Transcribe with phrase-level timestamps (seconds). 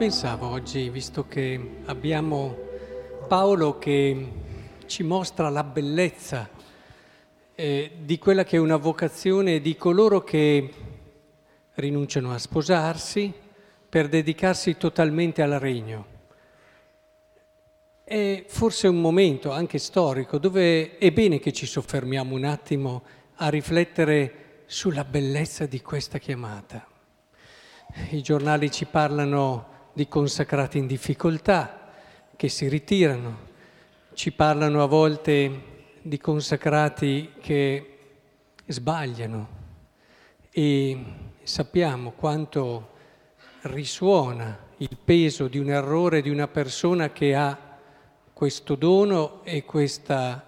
[0.00, 2.56] pensavo oggi, visto che abbiamo
[3.28, 4.32] Paolo che
[4.86, 6.48] ci mostra la bellezza
[7.54, 10.72] eh, di quella che è una vocazione di coloro che
[11.74, 13.30] rinunciano a sposarsi
[13.90, 16.06] per dedicarsi totalmente al regno.
[18.02, 23.02] È forse un momento anche storico dove è bene che ci soffermiamo un attimo
[23.34, 26.86] a riflettere sulla bellezza di questa chiamata.
[28.12, 29.69] I giornali ci parlano
[30.00, 31.90] di consacrati in difficoltà
[32.34, 33.48] che si ritirano,
[34.14, 37.98] ci parlano a volte di consacrati che
[38.66, 39.48] sbagliano
[40.50, 41.04] e
[41.42, 42.92] sappiamo quanto
[43.64, 47.58] risuona il peso di un errore di una persona che ha
[48.32, 50.46] questo dono e questa,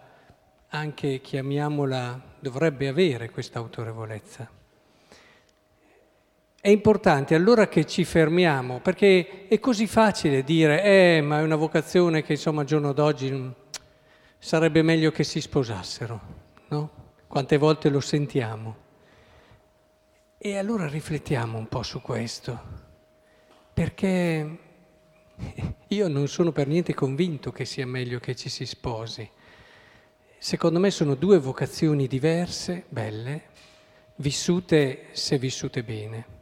[0.68, 4.61] anche chiamiamola, dovrebbe avere questa autorevolezza.
[6.64, 11.56] È importante allora che ci fermiamo, perché è così facile dire, eh, ma è una
[11.56, 13.52] vocazione che insomma al giorno d'oggi
[14.38, 16.20] sarebbe meglio che si sposassero,
[16.68, 16.90] no?
[17.26, 18.76] Quante volte lo sentiamo.
[20.38, 22.60] E allora riflettiamo un po' su questo,
[23.74, 24.58] perché
[25.88, 29.28] io non sono per niente convinto che sia meglio che ci si sposi.
[30.38, 33.42] Secondo me sono due vocazioni diverse, belle,
[34.14, 36.41] vissute se vissute bene.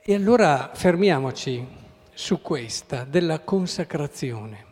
[0.00, 1.66] E allora fermiamoci
[2.14, 4.64] su questa della consacrazione.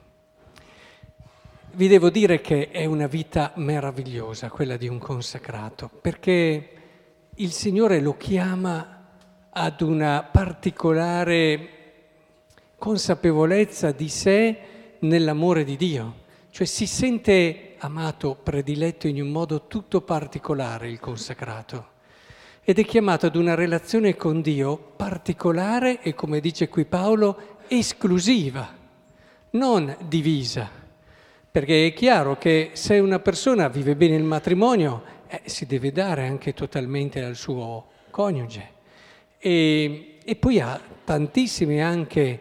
[1.72, 6.70] Vi devo dire che è una vita meravigliosa quella di un consacrato, perché
[7.34, 9.08] il Signore lo chiama
[9.50, 11.68] ad una particolare
[12.78, 14.58] consapevolezza di sé
[15.00, 16.14] nell'amore di Dio,
[16.50, 21.94] cioè si sente amato, prediletto in un modo tutto particolare il consacrato
[22.68, 28.68] ed è chiamato ad una relazione con Dio particolare e, come dice qui Paolo, esclusiva,
[29.50, 30.68] non divisa.
[31.48, 36.26] Perché è chiaro che se una persona vive bene il matrimonio, eh, si deve dare
[36.26, 38.68] anche totalmente al suo coniuge.
[39.38, 42.40] E, e poi ha tantissime anche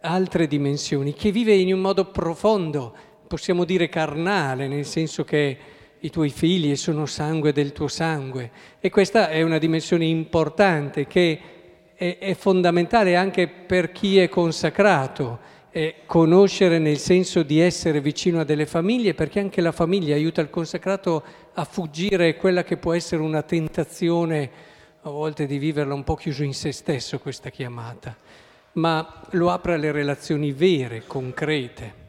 [0.00, 2.94] altre dimensioni, che vive in un modo profondo,
[3.26, 5.58] possiamo dire carnale, nel senso che
[6.00, 8.50] i tuoi figli sono sangue del tuo sangue.
[8.80, 11.40] E questa è una dimensione importante che
[11.94, 18.40] è, è fondamentale anche per chi è consacrato, è conoscere nel senso di essere vicino
[18.40, 21.22] a delle famiglie, perché anche la famiglia aiuta il consacrato
[21.54, 24.50] a fuggire quella che può essere una tentazione,
[25.02, 28.16] a volte di viverla un po' chiuso in se stesso questa chiamata,
[28.72, 32.06] ma lo apre alle relazioni vere, concrete.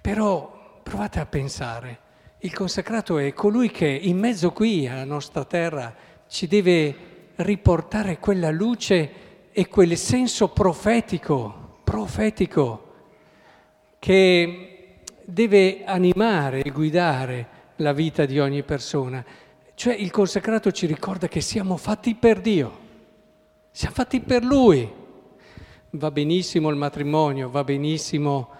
[0.00, 2.06] Però provate a pensare
[2.40, 5.92] il consacrato è colui che in mezzo qui alla nostra terra
[6.28, 6.94] ci deve
[7.36, 12.84] riportare quella luce e quel senso profetico, profetico,
[13.98, 19.24] che deve animare e guidare la vita di ogni persona.
[19.74, 22.78] Cioè il consacrato ci ricorda che siamo fatti per Dio,
[23.72, 24.88] siamo fatti per Lui.
[25.90, 28.50] Va benissimo il matrimonio, va benissimo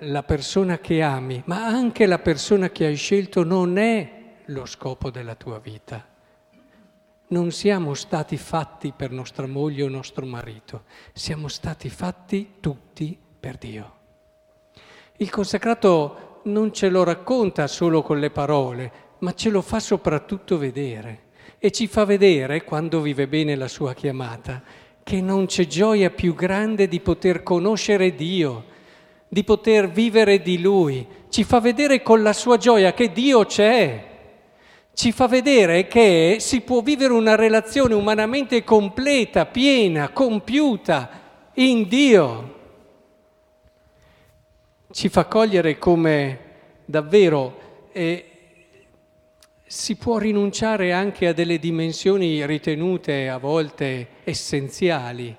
[0.00, 4.12] la persona che ami, ma anche la persona che hai scelto non è
[4.46, 6.06] lo scopo della tua vita.
[7.30, 13.56] Non siamo stati fatti per nostra moglie o nostro marito, siamo stati fatti tutti per
[13.56, 13.96] Dio.
[15.16, 20.56] Il consacrato non ce lo racconta solo con le parole, ma ce lo fa soprattutto
[20.56, 21.26] vedere
[21.58, 24.62] e ci fa vedere, quando vive bene la sua chiamata,
[25.02, 28.76] che non c'è gioia più grande di poter conoscere Dio
[29.28, 34.06] di poter vivere di Lui, ci fa vedere con la sua gioia che Dio c'è,
[34.94, 41.10] ci fa vedere che si può vivere una relazione umanamente completa, piena, compiuta
[41.54, 42.56] in Dio.
[44.90, 46.40] Ci fa cogliere come
[46.84, 48.24] davvero eh,
[49.64, 55.36] si può rinunciare anche a delle dimensioni ritenute a volte essenziali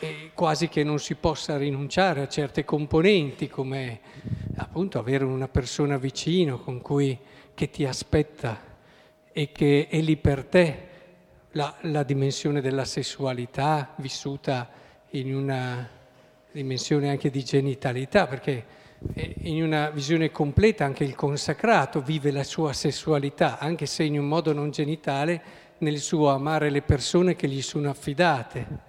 [0.00, 4.00] e quasi che non si possa rinunciare a certe componenti come
[4.56, 7.18] appunto avere una persona vicino con cui
[7.52, 8.60] che ti aspetta
[9.32, 10.86] e che è lì per te
[11.52, 14.70] la, la dimensione della sessualità vissuta
[15.10, 15.88] in una
[16.52, 18.76] dimensione anche di genitalità perché
[19.42, 24.26] in una visione completa anche il consacrato vive la sua sessualità anche se in un
[24.26, 28.86] modo non genitale nel suo amare le persone che gli sono affidate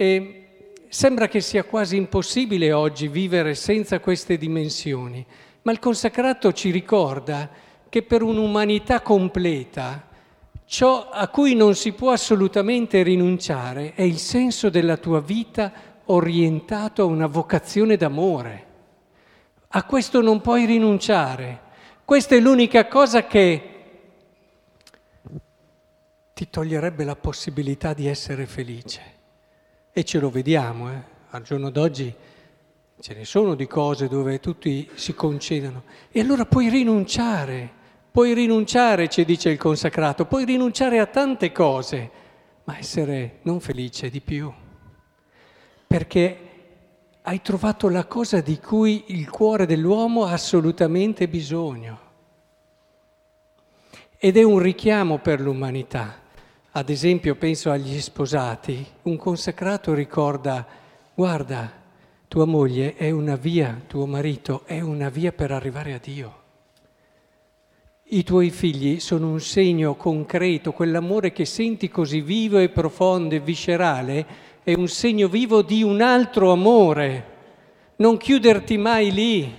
[0.00, 5.22] e sembra che sia quasi impossibile oggi vivere senza queste dimensioni,
[5.60, 7.50] ma il consacrato ci ricorda
[7.86, 10.08] che per un'umanità completa
[10.64, 15.70] ciò a cui non si può assolutamente rinunciare è il senso della tua vita
[16.06, 18.66] orientato a una vocazione d'amore.
[19.68, 21.60] A questo non puoi rinunciare.
[22.06, 23.68] Questa è l'unica cosa che
[26.32, 29.18] ti toglierebbe la possibilità di essere felice.
[29.92, 31.02] E ce lo vediamo, eh?
[31.30, 32.14] al giorno d'oggi
[33.00, 35.84] ce ne sono di cose dove tutti si concedono.
[36.10, 37.68] E allora puoi rinunciare,
[38.10, 42.10] puoi rinunciare, ci dice il consacrato, puoi rinunciare a tante cose,
[42.64, 44.52] ma essere non felice di più.
[45.86, 46.48] Perché
[47.22, 52.08] hai trovato la cosa di cui il cuore dell'uomo ha assolutamente bisogno.
[54.18, 56.19] Ed è un richiamo per l'umanità.
[56.72, 60.64] Ad esempio, penso agli sposati, un consacrato ricorda,
[61.12, 61.68] guarda,
[62.28, 66.34] tua moglie è una via, tuo marito è una via per arrivare a Dio.
[68.10, 73.40] I tuoi figli sono un segno concreto, quell'amore che senti così vivo e profondo e
[73.40, 74.26] viscerale
[74.62, 77.24] è un segno vivo di un altro amore.
[77.96, 79.52] Non chiuderti mai lì.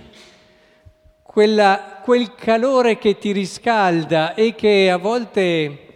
[1.22, 5.91] Quella, quel calore che ti riscalda e che a volte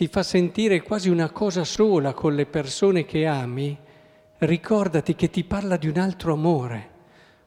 [0.00, 3.76] ti fa sentire quasi una cosa sola con le persone che ami,
[4.38, 6.88] ricordati che ti parla di un altro amore,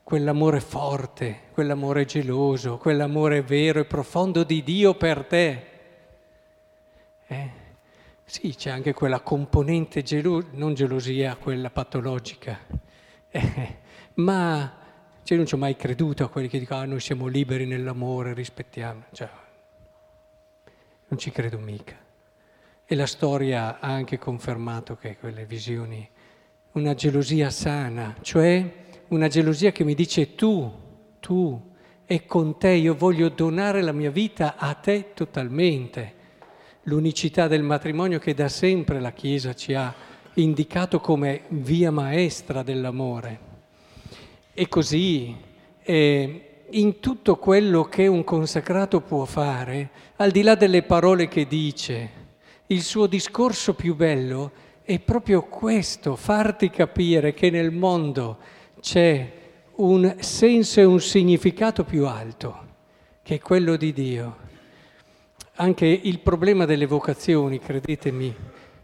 [0.04, 5.66] quell'amore forte, quell'amore geloso, quell'amore vero e profondo di Dio per te.
[7.26, 7.50] Eh?
[8.24, 12.60] Sì, c'è anche quella componente gelosia, non gelosia, quella patologica,
[13.32, 13.78] eh,
[14.14, 14.78] ma
[15.24, 18.36] cioè, non ci ho mai creduto a quelli che dicono ah, noi siamo liberi nell'amore,
[18.36, 19.28] rispettiamo, cioè,
[21.08, 22.04] non ci credo mica.
[22.94, 26.08] E la storia ha anche confermato che quelle visioni,
[26.74, 28.72] una gelosia sana, cioè
[29.08, 30.72] una gelosia che mi dice tu,
[31.20, 31.60] tu,
[32.06, 36.14] e con te io voglio donare la mia vita a te totalmente
[36.84, 39.92] l'unicità del matrimonio che da sempre la Chiesa ci ha
[40.36, 43.40] indicato come via maestra dell'amore.
[44.54, 45.36] E così,
[45.82, 51.48] eh, in tutto quello che un consacrato può fare, al di là delle parole che
[51.48, 52.22] dice,
[52.68, 54.52] il suo discorso più bello
[54.84, 58.38] è proprio questo, farti capire che nel mondo
[58.80, 59.32] c'è
[59.76, 62.68] un senso e un significato più alto,
[63.22, 64.44] che quello di Dio
[65.56, 68.36] anche il problema delle vocazioni, credetemi,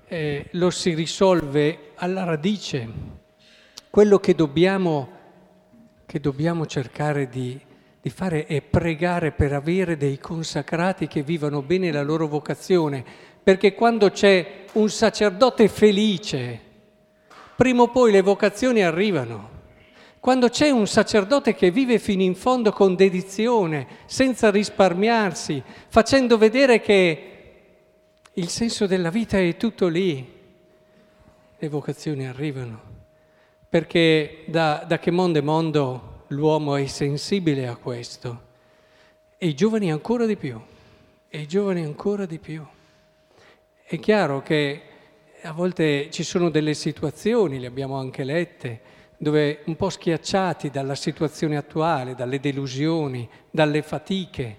[0.07, 2.87] eh, lo si risolve alla radice.
[3.89, 5.09] Quello che dobbiamo,
[6.05, 7.59] che dobbiamo cercare di,
[7.99, 13.03] di fare è pregare per avere dei consacrati che vivano bene la loro vocazione,
[13.49, 16.61] perché quando c'è un sacerdote felice,
[17.55, 19.49] prima o poi le vocazioni arrivano.
[20.19, 26.79] Quando c'è un sacerdote che vive fino in fondo con dedizione, senza risparmiarsi, facendo vedere
[26.79, 27.29] che
[28.33, 30.31] il senso della vita è tutto lì,
[31.57, 32.81] le vocazioni arrivano.
[33.67, 38.41] Perché da, da che mondo è mondo l'uomo è sensibile a questo.
[39.39, 40.61] E i giovani ancora di più.
[41.27, 42.63] E i giovani ancora di più.
[43.91, 44.81] È chiaro che
[45.41, 48.81] a volte ci sono delle situazioni, le abbiamo anche lette,
[49.17, 54.57] dove un po' schiacciati dalla situazione attuale, dalle delusioni, dalle fatiche,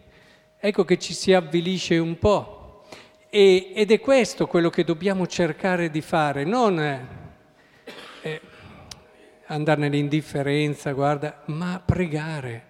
[0.59, 2.83] ecco che ci si avvilisce un po'.
[3.31, 6.81] E, ed è questo quello che dobbiamo cercare di fare, non
[8.23, 8.41] eh,
[9.47, 12.70] andare nell'indifferenza, guarda, ma pregare.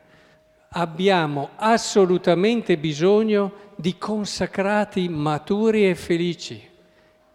[0.73, 6.65] Abbiamo assolutamente bisogno di consacrati maturi e felici.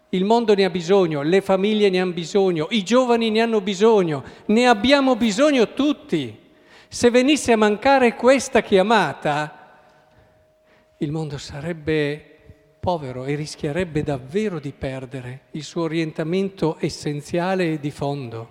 [0.08, 4.24] Il mondo ne ha bisogno, le famiglie ne hanno bisogno, i giovani ne hanno bisogno,
[4.46, 6.34] ne abbiamo bisogno tutti.
[6.88, 9.80] Se venisse a mancare questa chiamata,
[10.96, 12.38] il mondo sarebbe
[12.80, 18.48] povero e rischierebbe davvero di perdere il suo orientamento essenziale e di fondo.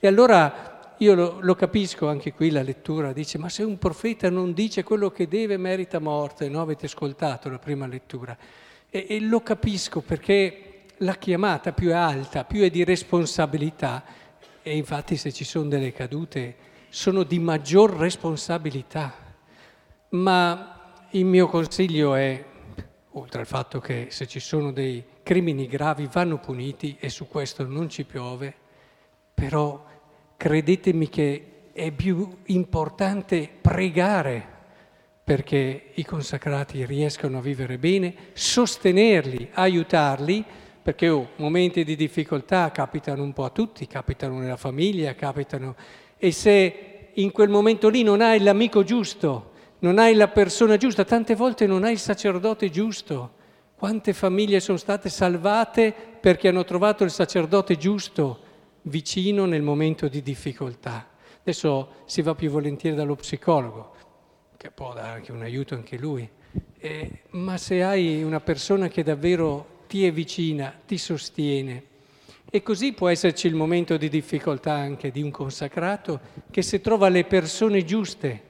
[0.00, 4.30] E allora io lo, lo, capisco anche qui la lettura, dice ma se un profeta
[4.30, 6.60] non dice quello che deve merita morte, no?
[6.60, 8.36] Avete ascoltato la prima lettura.
[8.90, 14.02] E, e lo capisco perché la chiamata più è alta, più è di responsabilità
[14.62, 16.56] e infatti se ci sono delle cadute
[16.88, 19.14] sono di maggior responsabilità.
[20.10, 22.44] Ma il mio consiglio è,
[23.12, 27.66] oltre al fatto che se ci sono dei crimini gravi vanno puniti e su questo
[27.66, 28.54] non ci piove,
[29.34, 29.84] però
[30.38, 34.56] credetemi che è più importante pregare
[35.24, 40.44] perché i consacrati riescano a vivere bene, sostenerli, aiutarli
[40.80, 45.74] perché oh, momenti di difficoltà capitano un po' a tutti, capitano nella famiglia, capitano...
[46.16, 51.04] E se in quel momento lì non hai l'amico giusto, non hai la persona giusta,
[51.04, 53.32] tante volte non hai il sacerdote giusto.
[53.76, 58.46] Quante famiglie sono state salvate perché hanno trovato il sacerdote giusto
[58.82, 61.08] vicino nel momento di difficoltà.
[61.40, 63.94] Adesso si va più volentieri dallo psicologo,
[64.56, 66.28] che può dare anche un aiuto anche lui,
[66.78, 71.84] eh, ma se hai una persona che davvero ti è vicina, ti sostiene,
[72.50, 76.20] e così può esserci il momento di difficoltà anche di un consacrato
[76.50, 78.42] che se trova le persone giuste,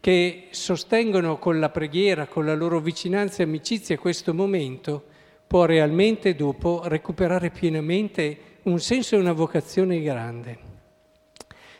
[0.00, 5.04] che sostengono con la preghiera, con la loro vicinanza e amicizia questo momento,
[5.46, 10.70] può realmente dopo recuperare pienamente un senso e una vocazione grande.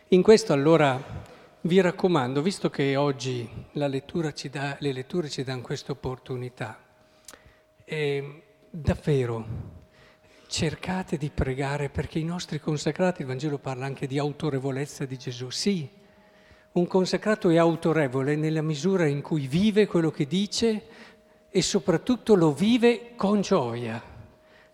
[0.08, 1.00] In questo allora
[1.60, 3.48] vi raccomando, visto che oggi
[4.50, 6.76] dà, le letture ci danno questa opportunità,
[7.84, 9.46] eh, davvero
[10.48, 15.50] cercate di pregare perché i nostri consacrati, il Vangelo parla anche di autorevolezza di Gesù.
[15.50, 15.88] Sì,
[16.72, 20.82] un consacrato è autorevole nella misura in cui vive quello che dice
[21.48, 24.11] e soprattutto lo vive con gioia.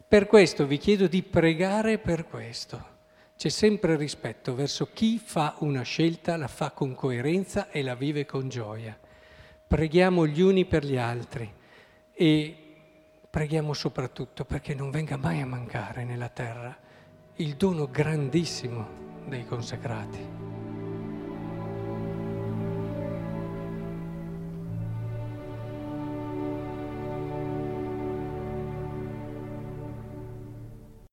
[0.08, 2.96] Per questo vi chiedo di pregare per questo
[3.36, 8.24] c'è sempre rispetto verso chi fa una scelta, la fa con coerenza e la vive
[8.24, 8.98] con gioia.
[9.66, 11.52] Preghiamo gli uni per gli altri
[12.14, 12.56] e
[13.28, 16.74] preghiamo soprattutto perché non venga mai a mancare nella terra
[17.34, 18.88] il dono grandissimo
[19.26, 20.47] dei consacrati.